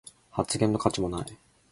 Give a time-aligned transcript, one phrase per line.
[0.31, 1.37] 発言の価値もない